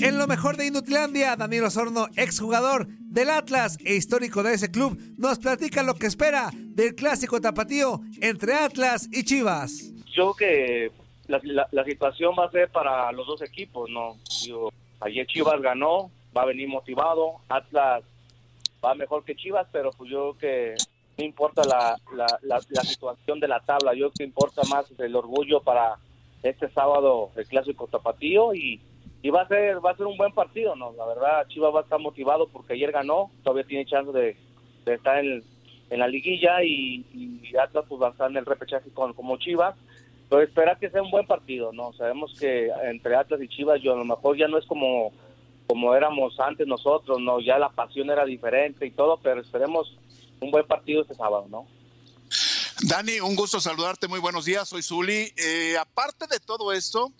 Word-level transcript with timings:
En 0.00 0.16
lo 0.16 0.28
mejor 0.28 0.56
de 0.56 0.66
Inutilandia, 0.66 1.34
Daniel 1.34 1.64
Osorno, 1.64 2.06
exjugador 2.16 2.86
del 2.86 3.30
Atlas 3.30 3.78
e 3.84 3.96
histórico 3.96 4.44
de 4.44 4.54
ese 4.54 4.70
club, 4.70 4.96
nos 5.16 5.40
platica 5.40 5.82
lo 5.82 5.94
que 5.94 6.06
espera 6.06 6.50
del 6.54 6.94
clásico 6.94 7.40
tapatío 7.40 8.00
entre 8.20 8.54
Atlas 8.54 9.08
y 9.10 9.24
Chivas. 9.24 9.92
Yo 10.14 10.34
creo 10.34 10.34
que 10.34 10.92
la, 11.26 11.84
situación 11.84 12.34
va 12.38 12.44
a 12.46 12.50
ser 12.50 12.70
para 12.70 13.10
los 13.10 13.26
dos 13.26 13.42
equipos, 13.42 13.90
¿no? 13.90 14.16
ayer 15.00 15.26
Chivas 15.26 15.60
ganó, 15.60 16.12
va 16.36 16.42
a 16.42 16.46
venir 16.46 16.68
motivado, 16.68 17.40
Atlas 17.48 18.04
va 18.84 18.94
mejor 18.94 19.24
que 19.24 19.34
Chivas, 19.34 19.66
pero 19.72 19.90
pues 19.90 20.10
yo 20.10 20.34
creo 20.34 20.76
que 20.76 20.76
no 21.18 21.24
importa 21.24 21.62
la, 21.64 21.96
la, 22.42 22.60
situación 22.82 23.40
de 23.40 23.48
la 23.48 23.60
tabla, 23.60 23.94
yo 23.94 24.10
creo 24.10 24.12
que 24.12 24.24
importa 24.24 24.62
más 24.70 24.86
el 24.98 25.16
orgullo 25.16 25.60
para 25.60 25.96
este 26.44 26.70
sábado 26.70 27.30
el 27.34 27.46
clásico 27.48 27.88
tapatío 27.88 28.54
y 28.54 28.80
y 29.22 29.30
va 29.30 29.42
a 29.42 29.48
ser 29.48 29.84
va 29.84 29.90
a 29.90 29.96
ser 29.96 30.06
un 30.06 30.16
buen 30.16 30.32
partido, 30.32 30.76
¿no? 30.76 30.92
La 30.92 31.06
verdad, 31.06 31.46
Chivas 31.48 31.74
va 31.74 31.80
a 31.80 31.82
estar 31.82 31.98
motivado 31.98 32.48
porque 32.48 32.74
ayer 32.74 32.92
ganó, 32.92 33.30
todavía 33.42 33.64
tiene 33.64 33.86
chance 33.86 34.12
de, 34.12 34.36
estar 34.86 35.18
en, 35.18 35.44
la 35.90 36.08
liguilla 36.08 36.62
y, 36.62 37.04
y, 37.12 37.56
Atlas 37.56 37.84
pues 37.88 38.00
va 38.00 38.08
a 38.08 38.10
estar 38.10 38.30
en 38.30 38.36
el 38.36 38.46
repechaje 38.46 38.90
con, 38.90 39.12
como 39.14 39.36
Chivas. 39.38 39.74
Pero 40.28 40.42
espera 40.42 40.76
que 40.78 40.90
sea 40.90 41.02
un 41.02 41.10
buen 41.10 41.26
partido, 41.26 41.72
¿no? 41.72 41.94
Sabemos 41.94 42.36
que 42.38 42.70
entre 42.84 43.16
Atlas 43.16 43.40
y 43.40 43.48
Chivas 43.48 43.80
yo 43.80 43.94
a 43.94 43.96
lo 43.96 44.04
mejor 44.04 44.36
ya 44.36 44.46
no 44.46 44.58
es 44.58 44.66
como 44.66 45.12
como 45.66 45.94
éramos 45.94 46.40
antes 46.40 46.66
nosotros, 46.66 47.20
¿no? 47.20 47.40
Ya 47.40 47.58
la 47.58 47.68
pasión 47.68 48.08
era 48.10 48.24
diferente 48.24 48.86
y 48.86 48.90
todo, 48.90 49.20
pero 49.22 49.42
esperemos 49.42 49.94
un 50.40 50.50
buen 50.50 50.66
partido 50.66 51.02
este 51.02 51.14
sábado, 51.14 51.46
¿no? 51.50 51.66
Dani, 52.80 53.20
un 53.20 53.36
gusto 53.36 53.60
saludarte, 53.60 54.08
muy 54.08 54.18
buenos 54.18 54.46
días, 54.46 54.68
soy 54.68 54.82
Zuli. 54.82 55.30
Eh, 55.36 55.76
aparte 55.78 56.26
de 56.26 56.40
todo 56.40 56.72
esto, 56.72 57.12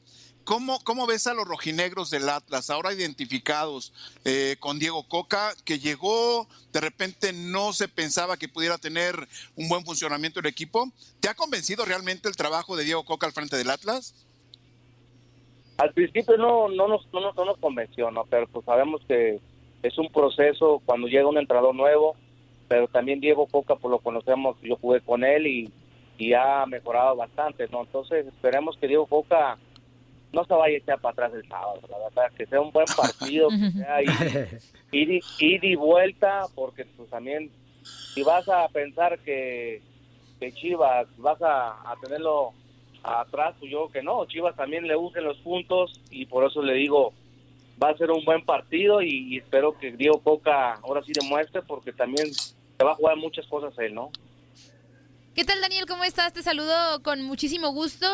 ¿Cómo, 0.49 0.83
¿Cómo, 0.83 1.07
ves 1.07 1.27
a 1.27 1.35
los 1.35 1.47
rojinegros 1.47 2.09
del 2.09 2.27
Atlas, 2.27 2.71
ahora 2.71 2.95
identificados 2.95 3.93
eh, 4.25 4.57
con 4.59 4.79
Diego 4.79 5.07
Coca, 5.07 5.53
que 5.67 5.79
llegó, 5.79 6.49
de 6.73 6.81
repente 6.81 7.35
no 7.35 7.75
se 7.75 7.87
pensaba 7.87 8.39
que 8.39 8.49
pudiera 8.49 8.79
tener 8.79 9.15
un 9.57 9.69
buen 9.69 9.85
funcionamiento 9.85 10.41
el 10.41 10.47
equipo? 10.47 10.91
¿Te 11.21 11.29
ha 11.29 11.35
convencido 11.35 11.85
realmente 11.85 12.31
el 12.31 12.37
trabajo 12.37 12.79
de 12.79 12.85
Diego 12.85 13.05
Coca 13.05 13.27
al 13.27 13.35
frente 13.35 13.59
del 13.59 13.69
Atlas? 13.69 14.27
Al 15.77 15.93
principio 15.93 16.39
no, 16.39 16.71
no, 16.71 16.89
nos, 16.89 17.07
no, 17.13 17.21
nos 17.21 17.59
convenció, 17.59 18.11
¿no? 18.11 18.25
pero 18.25 18.47
pues 18.49 18.65
sabemos 18.65 19.03
que 19.07 19.41
es 19.83 19.99
un 19.99 20.11
proceso 20.11 20.81
cuando 20.87 21.09
llega 21.09 21.29
un 21.29 21.37
entrenador 21.37 21.75
nuevo, 21.75 22.17
pero 22.69 22.89
también 22.89 23.21
Diego 23.21 23.47
Coca, 23.49 23.77
pues 23.77 23.91
lo 23.91 23.99
conocemos, 23.99 24.57
yo 24.63 24.77
jugué 24.77 25.03
con 25.03 25.25
él 25.25 25.47
y, 25.47 25.71
y 26.17 26.33
ha 26.33 26.65
mejorado 26.65 27.17
bastante, 27.17 27.69
¿no? 27.71 27.83
Entonces 27.83 28.27
esperemos 28.27 28.79
que 28.79 28.89
Diego 28.89 29.05
Coca 29.05 29.59
no 30.33 30.45
se 30.45 30.55
vaya 30.55 30.75
a 30.75 30.79
echar 30.79 31.01
para 31.01 31.12
atrás 31.12 31.33
el 31.34 31.48
sábado, 31.48 31.81
la 31.89 31.98
verdad, 31.98 32.37
que 32.37 32.47
sea 32.47 32.61
un 32.61 32.71
buen 32.71 32.87
partido, 32.87 33.48
que 33.48 33.71
sea 33.79 34.03
ir, 34.93 35.65
y 35.65 35.75
vuelta, 35.75 36.47
porque 36.55 36.85
pues 36.85 37.09
también 37.11 37.51
si 38.15 38.23
vas 38.23 38.48
a 38.48 38.69
pensar 38.69 39.19
que, 39.20 39.83
que 40.39 40.52
Chivas 40.52 41.07
vas 41.17 41.39
a, 41.41 41.95
tenerlo 42.02 42.52
atrás, 43.02 43.55
pues 43.58 43.70
yo 43.70 43.89
que 43.91 44.02
no, 44.02 44.27
Chivas 44.27 44.57
también 44.57 44.86
le 44.86 44.97
usen 44.97 45.25
los 45.25 45.39
puntos 45.39 46.01
y 46.11 46.27
por 46.27 46.45
eso 46.45 46.63
le 46.63 46.75
digo, 46.75 47.13
va 47.83 47.91
a 47.91 47.97
ser 47.97 48.11
un 48.11 48.25
buen 48.25 48.45
partido 48.45 49.01
y, 49.01 49.39
espero 49.39 49.79
que 49.79 49.92
Diego 49.92 50.20
Coca 50.23 50.75
ahora 50.75 51.02
sí 51.02 51.13
demuestre 51.13 51.63
porque 51.63 51.92
también 51.92 52.33
se 52.35 52.85
va 52.85 52.92
a 52.92 52.97
jugar 52.97 53.17
muchas 53.17 53.47
cosas 53.47 53.73
él, 53.79 53.95
¿no? 53.95 54.11
¿Qué 55.35 55.45
tal 55.45 55.61
Daniel? 55.61 55.86
¿Cómo 55.86 56.02
estás? 56.02 56.33
Te 56.33 56.42
saludo 56.42 57.02
con 57.05 57.23
muchísimo 57.23 57.73
gusto. 57.73 58.07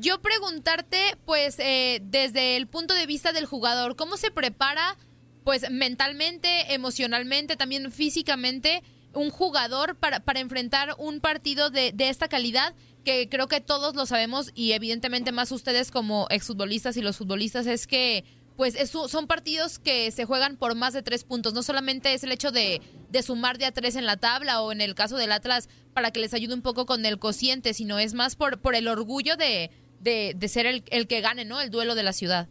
Yo 0.00 0.22
preguntarte, 0.22 1.16
pues, 1.24 1.58
eh, 1.58 2.00
desde 2.04 2.56
el 2.56 2.68
punto 2.68 2.94
de 2.94 3.04
vista 3.04 3.32
del 3.32 3.46
jugador, 3.46 3.96
¿cómo 3.96 4.16
se 4.16 4.30
prepara, 4.30 4.96
pues, 5.42 5.68
mentalmente, 5.72 6.72
emocionalmente, 6.72 7.56
también 7.56 7.90
físicamente, 7.90 8.84
un 9.12 9.30
jugador 9.30 9.96
para, 9.96 10.20
para 10.20 10.38
enfrentar 10.38 10.94
un 10.98 11.18
partido 11.18 11.70
de, 11.70 11.90
de 11.90 12.10
esta 12.10 12.28
calidad? 12.28 12.76
Que 13.04 13.28
creo 13.28 13.48
que 13.48 13.60
todos 13.60 13.96
lo 13.96 14.06
sabemos 14.06 14.52
y 14.54 14.70
evidentemente 14.70 15.32
más 15.32 15.50
ustedes 15.50 15.90
como 15.90 16.28
exfutbolistas 16.30 16.96
y 16.96 17.02
los 17.02 17.16
futbolistas 17.16 17.66
es 17.66 17.88
que 17.88 18.24
pues 18.56 18.76
son 18.90 19.28
partidos 19.28 19.78
que 19.78 20.10
se 20.10 20.24
juegan 20.24 20.56
por 20.56 20.74
más 20.74 20.92
de 20.92 21.02
tres 21.02 21.22
puntos. 21.22 21.54
No 21.54 21.62
solamente 21.62 22.12
es 22.12 22.24
el 22.24 22.32
hecho 22.32 22.50
de, 22.50 22.82
de, 23.08 23.22
sumar 23.22 23.56
de 23.56 23.66
a 23.66 23.72
tres 23.72 23.94
en 23.94 24.04
la 24.04 24.16
tabla 24.16 24.62
o 24.62 24.72
en 24.72 24.80
el 24.80 24.96
caso 24.96 25.16
del 25.16 25.30
Atlas 25.30 25.68
para 25.94 26.10
que 26.10 26.18
les 26.18 26.34
ayude 26.34 26.54
un 26.54 26.62
poco 26.62 26.84
con 26.84 27.06
el 27.06 27.20
cociente, 27.20 27.72
sino 27.72 28.00
es 28.00 28.14
más 28.14 28.34
por, 28.34 28.60
por 28.60 28.74
el 28.74 28.88
orgullo 28.88 29.36
de, 29.36 29.70
de, 30.00 30.32
de 30.34 30.48
ser 30.48 30.66
el, 30.66 30.84
el, 30.90 31.06
que 31.06 31.20
gane, 31.20 31.44
¿no? 31.44 31.60
El 31.60 31.70
duelo 31.70 31.94
de 31.94 32.02
la 32.02 32.12
ciudad. 32.12 32.48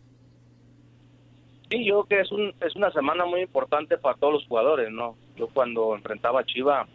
Sí, 1.69 1.85
yo 1.85 2.03
creo 2.03 2.05
que 2.05 2.21
es, 2.21 2.31
un, 2.31 2.53
es 2.61 2.75
una 2.75 2.91
semana 2.91 3.25
muy 3.25 3.41
importante 3.41 3.97
para 3.97 4.17
todos 4.17 4.33
los 4.33 4.47
jugadores, 4.47 4.91
¿no? 4.91 5.17
Yo 5.35 5.47
cuando 5.47 5.95
enfrentaba 5.95 6.41
a 6.41 6.45
Chiva 6.45 6.87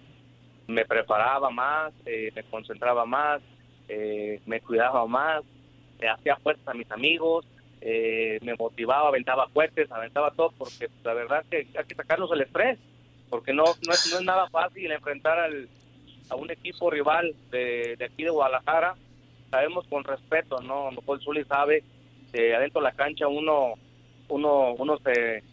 me 0.66 0.84
preparaba 0.84 1.50
más, 1.50 1.92
eh, 2.06 2.30
me 2.34 2.42
concentraba 2.44 3.04
más, 3.04 3.42
eh, 3.88 4.40
me 4.46 4.60
cuidaba 4.60 5.06
más, 5.06 5.42
me 6.00 6.08
hacía 6.08 6.36
fuerza 6.36 6.70
a 6.70 6.74
mis 6.74 6.90
amigos, 6.90 7.44
eh, 7.80 8.38
me 8.42 8.54
motivaba, 8.54 9.08
aventaba 9.08 9.48
fuertes, 9.48 9.90
aventaba 9.90 10.30
todo, 10.30 10.52
porque 10.56 10.88
la 11.04 11.14
verdad 11.14 11.44
que 11.50 11.66
hay 11.76 11.84
que 11.86 11.94
sacarnos 11.94 12.30
el 12.32 12.42
estrés, 12.42 12.78
porque 13.28 13.52
no, 13.52 13.64
no, 13.64 13.92
es, 13.92 14.10
no 14.10 14.19
es 14.19 14.24
nada 14.24 14.48
fácil 14.48 14.90
enfrentar 14.90 15.38
al, 15.38 15.69
a 16.30 16.36
un 16.36 16.50
equipo 16.50 16.90
rival 16.90 17.34
de, 17.50 17.96
de 17.96 18.04
aquí 18.04 18.22
de 18.22 18.30
Guadalajara 18.30 18.94
sabemos 19.52 19.86
con 19.86 20.02
respeto, 20.02 20.62
¿no? 20.62 20.88
Paul 21.04 21.20
Zuli 21.20 21.44
sabe 21.44 21.84
que 22.32 22.54
adentro 22.54 22.80
de 22.80 22.88
la 22.88 22.94
cancha 22.94 23.28
uno 23.28 23.74
uno 24.28 24.72
uno 24.72 24.96
se, 25.04 25.44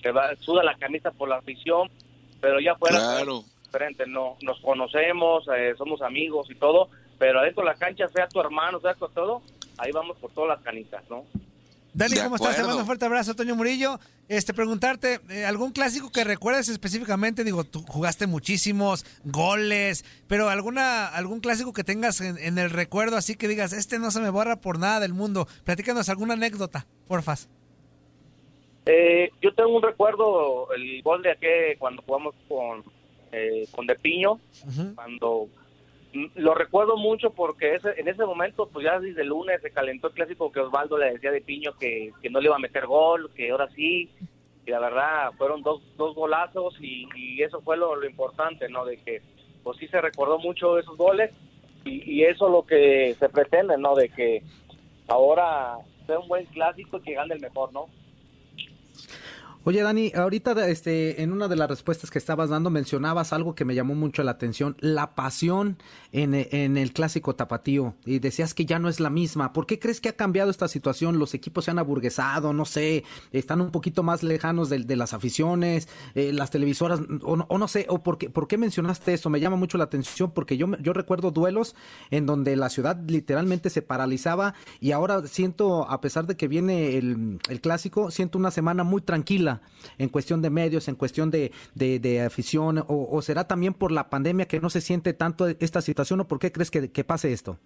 se 0.00 0.12
va, 0.12 0.34
suda 0.36 0.62
la 0.62 0.76
camisa 0.76 1.10
por 1.10 1.28
la 1.28 1.38
afición, 1.38 1.90
pero 2.40 2.60
ya 2.60 2.76
fuera 2.76 2.98
claro. 2.98 3.42
diferente, 3.64 4.06
no 4.06 4.36
nos 4.42 4.60
conocemos, 4.60 5.44
eh, 5.56 5.74
somos 5.76 6.02
amigos 6.02 6.48
y 6.50 6.54
todo, 6.54 6.88
pero 7.18 7.40
adentro 7.40 7.64
de 7.64 7.70
la 7.70 7.74
cancha, 7.76 8.06
sea 8.06 8.28
tu 8.28 8.38
hermano, 8.38 8.78
sea 8.78 8.94
con 8.94 9.12
todo, 9.12 9.42
ahí 9.76 9.90
vamos 9.90 10.16
por 10.18 10.30
todas 10.30 10.56
las 10.56 10.60
canitas, 10.60 11.02
¿no? 11.10 11.24
Dani, 11.94 12.16
¿cómo 12.16 12.36
estás? 12.36 12.56
Te 12.56 12.62
mando 12.62 12.78
un 12.78 12.86
fuerte 12.86 13.04
abrazo, 13.04 13.34
Toño 13.34 13.54
Murillo. 13.54 13.98
Este, 14.28 14.54
preguntarte, 14.54 15.20
eh, 15.28 15.44
¿algún 15.44 15.72
clásico 15.72 16.10
que 16.10 16.24
recuerdes 16.24 16.70
específicamente? 16.70 17.44
Digo, 17.44 17.64
tú 17.64 17.84
jugaste 17.86 18.26
muchísimos 18.26 19.04
goles, 19.24 20.04
pero 20.26 20.48
alguna 20.48 21.08
algún 21.08 21.40
clásico 21.40 21.74
que 21.74 21.84
tengas 21.84 22.22
en, 22.22 22.58
el 22.58 22.70
recuerdo 22.70 23.18
así 23.18 23.36
que 23.36 23.46
digas, 23.46 23.74
este 23.74 23.98
no 23.98 24.10
se 24.10 24.20
me 24.20 24.30
borra 24.30 24.56
por 24.56 24.78
nada 24.78 25.00
del 25.00 25.12
mundo. 25.12 25.46
Platícanos 25.64 26.08
alguna 26.08 26.32
anécdota, 26.32 26.86
porfas. 27.08 27.50
Eh, 28.86 29.30
yo 29.42 29.54
tengo 29.54 29.76
un 29.76 29.82
recuerdo, 29.82 30.72
el 30.72 31.02
gol 31.02 31.22
de 31.22 31.32
aquí 31.32 31.78
cuando 31.78 32.02
jugamos 32.02 32.34
con, 32.48 32.82
eh, 33.32 33.66
con 33.70 33.86
De 33.86 33.96
Piño, 33.96 34.40
cuando 34.94 35.48
lo 36.34 36.54
recuerdo 36.54 36.96
mucho 36.96 37.30
porque 37.30 37.74
ese, 37.74 37.98
en 37.98 38.08
ese 38.08 38.24
momento, 38.24 38.68
pues 38.68 38.84
ya 38.84 39.00
desde 39.00 39.22
el 39.22 39.28
lunes 39.28 39.62
se 39.62 39.70
calentó 39.70 40.08
el 40.08 40.14
clásico 40.14 40.52
que 40.52 40.60
Osvaldo 40.60 40.98
le 40.98 41.12
decía 41.12 41.30
de 41.30 41.40
Piño 41.40 41.72
que, 41.78 42.12
no 42.30 42.40
le 42.40 42.46
iba 42.46 42.56
a 42.56 42.60
meter 42.60 42.86
gol, 42.86 43.30
que 43.34 43.50
ahora 43.50 43.68
sí. 43.70 44.10
Y 44.64 44.70
la 44.70 44.78
verdad, 44.78 45.32
fueron 45.38 45.62
dos, 45.62 45.82
dos 45.96 46.14
golazos 46.14 46.76
y, 46.80 47.42
eso 47.42 47.60
fue 47.62 47.76
lo, 47.76 48.04
importante, 48.04 48.68
¿no? 48.68 48.84
De 48.84 48.98
que, 48.98 49.22
pues 49.62 49.78
sí 49.78 49.88
se 49.88 50.00
recordó 50.00 50.38
mucho 50.38 50.78
esos 50.78 50.96
goles 50.96 51.32
y, 51.84 52.10
y 52.10 52.24
eso 52.24 52.48
lo 52.48 52.64
que 52.64 53.14
se 53.18 53.28
pretende, 53.28 53.78
¿no? 53.78 53.94
De 53.94 54.08
que 54.08 54.42
ahora 55.08 55.78
sea 56.06 56.18
un 56.18 56.28
buen 56.28 56.44
clásico 56.46 56.98
y 56.98 57.02
que 57.02 57.14
gane 57.14 57.34
el 57.34 57.40
mejor, 57.40 57.72
¿no? 57.72 57.88
Oye, 59.64 59.80
Dani, 59.80 60.10
ahorita 60.12 60.68
este, 60.68 61.22
en 61.22 61.30
una 61.30 61.46
de 61.46 61.54
las 61.54 61.70
respuestas 61.70 62.10
que 62.10 62.18
estabas 62.18 62.50
dando 62.50 62.68
mencionabas 62.68 63.32
algo 63.32 63.54
que 63.54 63.64
me 63.64 63.76
llamó 63.76 63.94
mucho 63.94 64.24
la 64.24 64.32
atención, 64.32 64.76
la 64.80 65.14
pasión 65.14 65.78
en, 66.10 66.34
en, 66.34 66.76
el 66.76 66.92
clásico 66.92 67.36
tapatío. 67.36 67.94
Y 68.04 68.18
decías 68.18 68.54
que 68.54 68.64
ya 68.64 68.80
no 68.80 68.88
es 68.88 68.98
la 68.98 69.08
misma. 69.08 69.52
¿Por 69.52 69.66
qué 69.66 69.78
crees 69.78 70.00
que 70.00 70.08
ha 70.08 70.16
cambiado 70.16 70.50
esta 70.50 70.66
situación? 70.66 71.20
¿Los 71.20 71.34
equipos 71.34 71.66
se 71.66 71.70
han 71.70 71.78
aburguesado? 71.78 72.52
No 72.52 72.64
sé, 72.64 73.04
están 73.30 73.60
un 73.60 73.70
poquito 73.70 74.02
más 74.02 74.24
lejanos 74.24 74.68
de, 74.68 74.96
las 74.96 75.14
aficiones, 75.14 75.88
eh, 76.16 76.32
las 76.32 76.50
televisoras, 76.50 76.98
o, 77.22 77.36
no 77.36 77.68
sé, 77.68 77.86
o 77.88 78.02
por 78.02 78.18
qué, 78.18 78.30
por 78.30 78.48
qué 78.48 78.58
mencionaste 78.58 79.14
eso? 79.14 79.30
Me 79.30 79.38
llama 79.38 79.56
mucho 79.56 79.78
la 79.78 79.84
atención 79.84 80.32
porque 80.32 80.56
yo, 80.56 80.76
yo 80.78 80.92
recuerdo 80.92 81.30
duelos 81.30 81.76
en 82.10 82.26
donde 82.26 82.56
la 82.56 82.68
ciudad 82.68 82.98
literalmente 83.06 83.70
se 83.70 83.80
paralizaba 83.80 84.54
y 84.80 84.90
ahora 84.90 85.24
siento, 85.28 85.88
a 85.88 86.00
pesar 86.00 86.26
de 86.26 86.36
que 86.36 86.48
viene 86.48 86.96
el, 86.96 87.38
el 87.48 87.60
clásico, 87.60 88.10
siento 88.10 88.38
una 88.38 88.50
semana 88.50 88.82
muy 88.82 89.02
tranquila 89.02 89.51
en 89.98 90.08
cuestión 90.08 90.42
de 90.42 90.50
medios, 90.50 90.88
en 90.88 90.94
cuestión 90.94 91.30
de, 91.30 91.52
afición, 92.24 92.84
o, 92.86 93.22
será 93.22 93.46
también 93.46 93.74
por 93.74 93.92
la 93.92 94.10
pandemia 94.10 94.46
que 94.46 94.60
no 94.60 94.70
se 94.70 94.80
siente 94.80 95.12
tanto 95.12 95.46
esta 95.48 95.80
situación, 95.80 96.20
o 96.20 96.28
por 96.28 96.38
qué 96.38 96.52
crees 96.52 96.70
que, 96.70 97.04
pase 97.04 97.32
esto? 97.32 97.58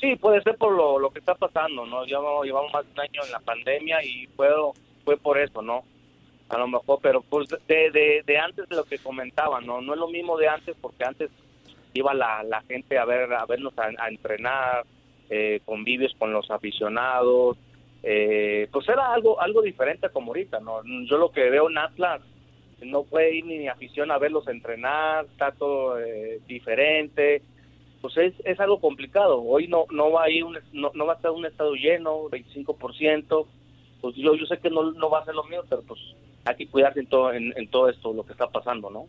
Sí, 0.00 0.16
puede 0.16 0.42
ser 0.42 0.56
por 0.56 0.72
lo, 0.72 1.10
que 1.10 1.18
está 1.18 1.34
pasando, 1.34 1.84
¿no? 1.86 2.04
Llevamos, 2.04 2.46
llevamos 2.46 2.72
más 2.72 2.86
de 2.86 2.92
un 2.92 3.00
año 3.00 3.20
en 3.24 3.32
la 3.32 3.40
pandemia 3.40 4.04
y 4.04 4.26
puedo, 4.28 4.72
fue 5.04 5.16
por 5.16 5.38
eso, 5.38 5.60
¿no? 5.60 5.84
A 6.48 6.58
lo 6.58 6.66
mejor, 6.66 6.98
pero 7.00 7.20
pues 7.22 7.48
de, 7.68 8.38
antes 8.38 8.68
de 8.68 8.76
lo 8.76 8.84
que 8.84 8.98
comentaba, 8.98 9.60
¿no? 9.60 9.80
No 9.80 9.94
es 9.94 10.00
lo 10.00 10.08
mismo 10.08 10.36
de 10.36 10.48
antes 10.48 10.76
porque 10.80 11.04
antes 11.04 11.30
iba 11.94 12.14
la, 12.14 12.62
gente 12.66 12.98
a 12.98 13.04
ver 13.04 13.32
a 13.32 13.44
vernos 13.46 13.74
a, 13.78 14.08
entrenar, 14.08 14.84
eh, 15.28 15.60
convivios 15.64 16.14
con 16.18 16.32
los 16.32 16.50
aficionados, 16.50 17.56
eh, 18.02 18.68
pues 18.72 18.88
era 18.88 19.12
algo 19.12 19.40
algo 19.40 19.62
diferente 19.62 20.08
como 20.10 20.28
ahorita, 20.28 20.60
¿no? 20.60 20.82
Yo 21.06 21.18
lo 21.18 21.30
que 21.30 21.50
veo 21.50 21.68
en 21.68 21.78
Atlas, 21.78 22.22
no 22.82 23.04
puede 23.04 23.36
ir 23.36 23.44
ni 23.44 23.68
afición 23.68 24.10
a 24.10 24.18
verlos 24.18 24.48
entrenar, 24.48 25.26
está 25.26 25.52
todo 25.52 26.00
eh, 26.00 26.40
diferente, 26.46 27.42
pues 28.00 28.16
es, 28.16 28.34
es 28.44 28.58
algo 28.60 28.80
complicado. 28.80 29.42
Hoy 29.42 29.68
no 29.68 29.84
no 29.90 30.10
va 30.10 30.24
a 30.24 30.30
ir 30.30 30.44
un, 30.44 30.58
no, 30.72 31.06
va 31.06 31.12
a 31.14 31.16
estar 31.16 31.30
un 31.30 31.44
estado 31.44 31.74
lleno, 31.74 32.24
25%, 32.30 33.46
pues 34.00 34.16
yo 34.16 34.34
yo 34.34 34.46
sé 34.46 34.58
que 34.58 34.70
no, 34.70 34.92
no 34.92 35.10
va 35.10 35.20
a 35.20 35.24
ser 35.24 35.34
lo 35.34 35.44
mío, 35.44 35.62
pero 35.68 35.82
pues 35.82 36.00
hay 36.44 36.56
que 36.56 36.68
cuidarse 36.68 37.00
en 37.00 37.06
todo 37.06 37.32
en 37.32 37.68
todo 37.68 37.88
esto 37.90 38.12
lo 38.14 38.24
que 38.24 38.32
está 38.32 38.46
pasando, 38.48 38.88
¿no? 38.88 39.06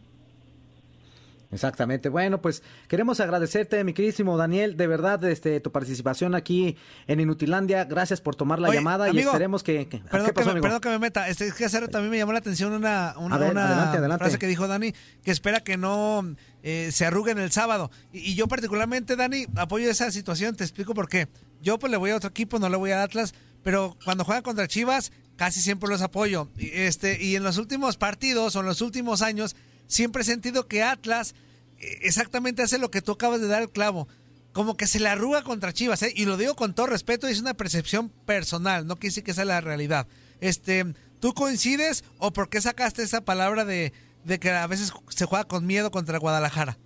Exactamente. 1.51 2.07
Bueno, 2.07 2.41
pues 2.41 2.63
queremos 2.87 3.19
agradecerte, 3.19 3.83
mi 3.83 3.93
queridísimo 3.93 4.37
Daniel, 4.37 4.77
de 4.77 4.87
verdad, 4.87 5.23
este, 5.25 5.59
tu 5.59 5.71
participación 5.71 6.33
aquí 6.33 6.77
en 7.07 7.19
Inutilandia. 7.19 7.83
Gracias 7.83 8.21
por 8.21 8.35
tomar 8.35 8.59
la 8.59 8.73
llamada 8.73 9.09
y 9.09 9.19
esperemos 9.19 9.61
que. 9.61 9.85
perdón, 10.09 10.31
que 10.33 10.45
me, 10.45 10.61
perdón, 10.61 10.79
que 10.79 10.89
me, 10.89 10.99
meta. 10.99 11.27
Este, 11.27 11.47
es 11.47 11.53
que 11.53 11.65
hace 11.65 11.85
también 11.89 12.11
me 12.11 12.17
llamó 12.17 12.31
la 12.31 12.39
atención 12.39 12.71
una, 12.71 13.15
una, 13.17 14.17
frase 14.17 14.39
que 14.39 14.47
dijo 14.47 14.67
Dani, 14.67 14.93
que 15.23 15.31
espera 15.31 15.59
que 15.59 15.77
no 15.77 16.35
eh, 16.63 16.89
se 16.93 17.05
arruguen 17.05 17.37
el 17.37 17.51
sábado. 17.51 17.91
Y, 18.13 18.35
yo, 18.35 18.47
particularmente, 18.47 19.17
Dani, 19.17 19.45
apoyo 19.57 19.89
esa 19.89 20.09
situación. 20.11 20.55
Te 20.55 20.63
explico 20.63 20.93
por 20.93 21.09
qué. 21.09 21.27
Yo, 21.61 21.79
pues, 21.79 21.91
le 21.91 21.97
voy 21.97 22.11
a 22.11 22.15
otro 22.15 22.29
equipo, 22.29 22.59
no 22.59 22.69
le 22.69 22.77
voy 22.77 22.91
a 22.91 23.03
Atlas, 23.03 23.33
pero 23.61 23.97
cuando 24.05 24.23
juegan 24.23 24.43
contra 24.43 24.67
Chivas, 24.67 25.11
casi 25.35 25.59
siempre 25.59 25.89
los 25.89 26.01
apoyo. 26.01 26.49
Y, 26.57 26.69
este, 26.71 27.21
y 27.21 27.35
en 27.35 27.43
los 27.43 27.57
últimos 27.57 27.97
partidos 27.97 28.55
o 28.55 28.61
en 28.61 28.67
los 28.67 28.81
últimos 28.81 29.21
años 29.21 29.55
siempre 29.91 30.21
he 30.21 30.25
sentido 30.25 30.67
que 30.67 30.83
Atlas 30.83 31.35
eh, 31.79 31.99
exactamente 32.01 32.61
hace 32.63 32.79
lo 32.79 32.89
que 32.89 33.01
tú 33.01 33.11
acabas 33.11 33.41
de 33.41 33.47
dar 33.47 33.61
el 33.61 33.69
clavo. 33.69 34.07
Como 34.53 34.75
que 34.75 34.87
se 34.87 34.99
le 34.99 35.07
arruga 35.07 35.43
contra 35.43 35.73
Chivas, 35.73 36.03
¿eh? 36.03 36.11
y 36.13 36.25
lo 36.25 36.35
digo 36.35 36.55
con 36.55 36.73
todo 36.73 36.87
respeto, 36.87 37.27
es 37.27 37.39
una 37.39 37.53
percepción 37.53 38.09
personal, 38.09 38.85
no 38.85 38.95
decir 38.95 39.23
que 39.23 39.33
sea 39.33 39.45
la 39.45 39.61
realidad. 39.61 40.07
Este, 40.41 40.85
¿Tú 41.21 41.33
coincides 41.33 42.03
o 42.17 42.31
por 42.31 42.49
qué 42.49 42.59
sacaste 42.59 43.03
esa 43.03 43.23
palabra 43.23 43.63
de, 43.63 43.93
que 44.41 44.49
a 44.49 44.67
veces 44.67 44.91
se 45.07 45.25
juega 45.25 45.45
con 45.45 45.65
miedo 45.65 45.91
contra 45.91 46.17
Guadalajara? 46.17 46.77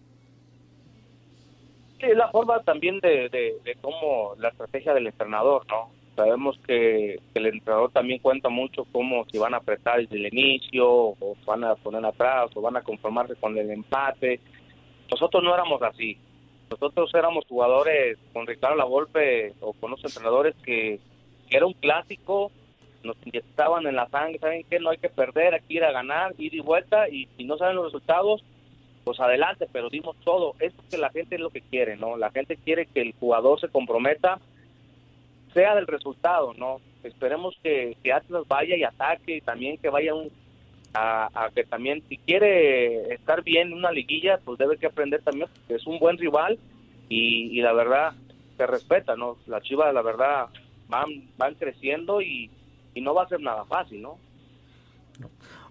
Sí, 2.00 2.08
la 2.13 2.30
forma 2.30 2.62
también 2.63 3.00
de, 3.00 3.30
de 3.30 3.78
cómo 3.81 4.36
la 4.38 4.50
estrategia 4.50 4.94
del 4.94 5.08
entrenador, 5.08 5.66
¿no? 5.68 5.90
Sabemos 6.16 6.58
que, 6.66 7.20
el 7.34 7.46
entrenador 7.46 7.92
también 7.92 8.20
cuenta 8.20 8.48
mucho 8.48 8.86
cómo 8.92 9.26
si 9.30 9.38
van 9.38 9.54
a 9.54 9.58
apretar 9.58 10.00
desde 10.00 10.16
el 10.16 10.34
inicio, 10.34 10.88
o 10.88 11.36
van 11.46 11.66
a 11.66 11.76
poner 11.76 12.06
atrás, 12.06 12.52
o 12.56 12.62
van 12.62 12.78
a 12.78 12.82
conformarse 12.82 13.36
con 13.36 13.58
el 13.58 13.70
empate. 13.70 14.40
Nosotros 15.12 15.44
no 15.44 15.54
éramos 15.54 15.82
así. 15.82 16.18
Nosotros 16.70 17.12
éramos 17.14 17.46
jugadores 17.48 18.18
con 18.34 18.48
Ricardo 18.48 18.78
Lavolpe 18.78 19.54
o 19.60 19.74
con 19.74 19.92
los 19.92 20.04
entrenadores 20.04 20.56
que, 20.64 21.00
era 21.50 21.66
un 21.66 21.74
clásico, 21.74 22.52
nos 23.04 23.18
inyectaban 23.24 23.86
en 23.86 23.96
la 23.96 24.10
sangre, 24.10 24.40
¿saben 24.40 24.66
qué? 24.68 24.80
No 24.80 24.90
hay 24.90 24.98
que 24.98 25.10
perder, 25.10 25.54
hay 25.54 25.62
que 25.62 25.76
ir 25.76 25.84
a 25.84 25.92
ganar, 25.92 26.34
ir 26.40 26.56
y 26.56 26.60
vuelta, 26.60 27.08
y 27.08 27.28
si 27.38 27.44
no 27.44 27.58
saben 27.58 27.76
los 27.76 27.86
resultados, 27.86 28.44
pues 29.04 29.20
adelante, 29.20 29.68
pero 29.72 29.90
dimos 29.90 30.16
todo. 30.24 30.56
Esto 30.60 30.82
que 30.90 30.98
la 30.98 31.12
gente 31.12 31.36
es 31.36 31.42
lo 31.42 31.52
que 31.52 31.62
quiere, 31.62 31.98
¿no? 31.98 32.18
La 32.18 32.32
gente 32.32 32.58
quiere 32.58 32.88
que 32.88 33.02
el 33.02 33.14
jugador 33.20 33.60
se 33.60 33.68
comprometa 33.68 34.40
sea 35.56 35.74
del 35.74 35.88
resultado, 35.88 36.54
¿no? 36.54 36.81
Esperemos 37.02 37.57
que, 37.63 37.96
Atlas 38.13 38.44
vaya 38.48 38.75
y 38.75 38.84
ataque 38.84 39.38
y 39.38 39.42
también 39.42 39.78
que 39.78 39.90
vaya 39.90 40.13
un, 40.13 40.30
a, 40.94 41.50
que 41.56 41.63
también 41.63 42.04
si 42.10 42.18
quiere 42.18 43.13
estar 43.13 43.42
bien 43.42 43.69
en 43.69 43.74
una 43.74 43.92
liguilla, 43.92 44.38
pues 44.44 44.60
debe 44.60 44.78
que 44.78 44.88
aprender 44.88 45.22
también, 45.22 45.48
que 45.68 45.75
es 45.75 45.88
un 45.88 45.98
buen 45.98 46.18
rival 46.18 46.60
y, 47.07 47.62
la 47.62 47.72
verdad 47.72 48.13
se 48.57 48.68
respeta, 48.68 49.16
¿no? 49.16 49.38
Las 49.48 49.63
Chivas, 49.63 49.94
la 49.94 50.02
verdad, 50.02 50.48
van, 50.90 51.07
van 51.38 51.56
creciendo 51.56 52.22
y, 52.22 52.50
y 52.94 53.01
no 53.01 53.13
va 53.13 53.24
a 53.24 53.30
ser 53.30 53.40
nada 53.40 53.63
fácil, 53.66 54.01
¿no? 54.01 54.18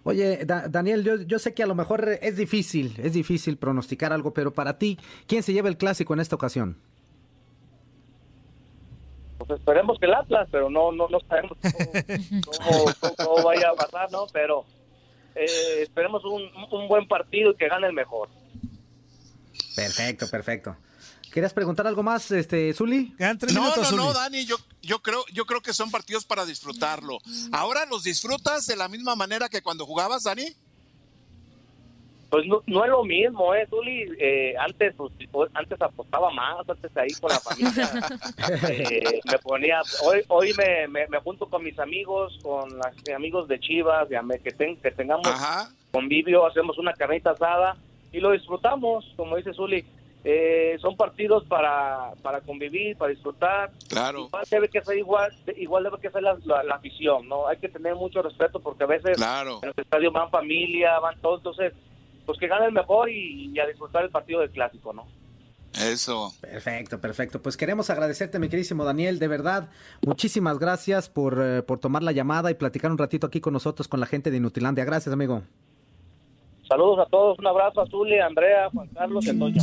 Oye, 0.02 0.44
Daniel, 0.44 1.02
yo, 1.02 1.16
yo, 1.22 1.38
sé 1.38 1.54
que 1.54 1.62
a 1.62 1.66
lo 1.66 1.74
mejor 1.74 2.18
es 2.20 2.36
difícil, 2.36 2.94
es 3.02 3.14
difícil 3.14 3.56
pronosticar 3.58 4.12
algo, 4.12 4.32
pero 4.32 4.52
para 4.52 4.78
ti, 4.78 4.98
¿quién 5.26 5.42
se 5.42 5.52
lleva 5.52 5.68
el 5.68 5.78
clásico 5.78 6.14
en 6.14 6.20
esta 6.20 6.36
ocasión? 6.36 6.76
Pues 9.46 9.60
esperemos 9.60 9.98
que 9.98 10.06
el 10.06 10.14
Atlas, 10.14 10.48
pero 10.50 10.70
no 10.70 10.92
no, 10.92 11.08
no 11.08 11.20
sabemos 11.20 11.58
cómo, 13.16 13.44
vaya 13.44 13.70
a 13.70 13.74
pasar, 13.74 14.10
¿no? 14.12 14.26
Pero 14.32 14.64
eh, 15.34 15.82
esperemos 15.82 16.24
un, 16.24 16.42
un, 16.70 16.88
buen 16.88 17.06
partido 17.08 17.52
y 17.52 17.56
que 17.56 17.68
gane 17.68 17.86
el 17.86 17.92
mejor. 17.92 18.28
Perfecto, 19.74 20.28
perfecto. 20.30 20.76
¿Querías 21.32 21.52
preguntar 21.52 21.84
algo 21.88 22.04
más, 22.04 22.30
este, 22.30 22.72
Zuli? 22.72 23.12
No, 23.18 23.74
no, 23.74 23.90
no, 23.90 24.12
Dani, 24.12 24.46
yo, 24.46 24.56
yo, 24.82 25.02
creo, 25.02 25.24
yo 25.32 25.46
creo 25.46 25.60
que 25.60 25.72
son 25.72 25.90
partidos 25.90 26.24
para 26.24 26.46
disfrutarlo. 26.46 27.18
¿Ahora 27.50 27.86
los 27.86 28.04
disfrutas 28.04 28.66
de 28.66 28.76
la 28.76 28.86
misma 28.86 29.16
manera 29.16 29.48
que 29.48 29.60
cuando 29.60 29.84
jugabas, 29.84 30.22
Dani? 30.22 30.54
Pues 32.34 32.48
no, 32.48 32.84
es 32.84 32.90
lo 32.90 33.04
mismo, 33.04 33.54
¿eh, 33.54 33.64
Zuli? 33.70 34.08
Eh, 34.18 34.56
antes, 34.58 34.92
pues, 35.30 35.50
antes 35.54 35.80
apostaba 35.80 36.32
más, 36.32 36.68
antes 36.68 36.90
ahí 36.96 37.12
con 37.20 37.30
la 37.30 37.38
familia. 37.38 37.88
Eh, 38.68 39.20
me 39.30 39.38
ponía, 39.38 39.80
hoy 40.02 40.22
hoy 40.28 40.52
me, 40.58 41.06
me, 41.08 41.18
junto 41.20 41.46
con 41.46 41.62
mis 41.62 41.78
amigos, 41.78 42.36
con 42.42 42.76
los 42.76 43.14
amigos 43.14 43.46
de 43.46 43.60
Chivas, 43.60 44.08
que, 44.08 44.76
que 44.82 44.90
tengamos 44.90 45.28
convivio, 45.92 46.44
hacemos 46.44 46.76
una 46.78 46.92
carnita 46.94 47.30
asada 47.30 47.76
y 48.10 48.18
lo 48.18 48.32
disfrutamos, 48.32 49.12
como 49.16 49.36
dice 49.36 49.54
Zuli. 49.54 49.84
Eh, 50.24 50.76
son 50.80 50.96
partidos 50.96 51.44
para, 51.44 52.14
para 52.22 52.40
convivir, 52.40 52.96
para 52.96 53.10
disfrutar. 53.10 53.70
Claro. 53.88 54.26
Igual 54.26 54.44
debe 54.50 54.68
que 54.68 54.82
ser 54.82 54.98
igual, 54.98 55.32
igual 55.56 55.84
debe 55.84 55.98
que 56.00 56.10
ser 56.10 56.22
la, 56.22 56.36
la, 56.44 56.74
afición, 56.74 57.28
¿no? 57.28 57.46
Hay 57.46 57.58
que 57.58 57.68
tener 57.68 57.94
mucho 57.94 58.22
respeto 58.22 58.58
porque 58.58 58.84
a 58.84 58.88
veces 58.88 59.16
claro. 59.18 59.60
en 59.62 59.68
los 59.68 59.78
estadios 59.78 60.12
van 60.12 60.30
familia, 60.30 60.98
van 60.98 61.20
todos, 61.20 61.40
entonces 61.40 61.74
pues 62.26 62.38
que 62.38 62.48
gane 62.48 62.66
el 62.66 62.72
mejor 62.72 63.10
y, 63.10 63.58
a 63.58 63.66
disfrutar 63.66 64.04
el 64.04 64.10
partido 64.10 64.40
del 64.40 64.50
clásico, 64.50 64.92
¿no? 64.92 65.06
Eso. 65.74 66.32
Perfecto, 66.40 67.00
perfecto. 67.00 67.42
Pues 67.42 67.56
queremos 67.56 67.90
agradecerte, 67.90 68.38
mi 68.38 68.48
queridísimo 68.48 68.84
Daniel, 68.84 69.18
de 69.18 69.28
verdad. 69.28 69.70
Muchísimas 70.06 70.58
gracias 70.58 71.08
por, 71.08 71.40
eh, 71.42 71.62
por 71.62 71.80
tomar 71.80 72.02
la 72.02 72.12
llamada 72.12 72.50
y 72.50 72.54
platicar 72.54 72.92
un 72.92 72.98
ratito 72.98 73.26
aquí 73.26 73.40
con 73.40 73.52
nosotros, 73.52 73.88
con 73.88 73.98
la 73.98 74.06
gente 74.06 74.30
de 74.30 74.36
Inutilandia. 74.36 74.84
Gracias, 74.84 75.12
amigo. 75.12 75.42
Saludos 76.68 77.06
a 77.06 77.10
todos, 77.10 77.38
un 77.38 77.46
abrazo 77.46 77.80
a 77.80 77.86
Zuli, 77.86 78.18
Andrea, 78.20 78.70
Juan 78.70 78.88
Carlos 78.88 79.26
y 79.26 79.30
Antonio. 79.30 79.62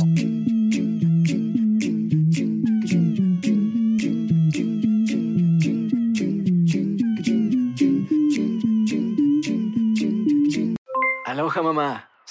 Aloha, 11.26 11.62
mamá. 11.62 12.11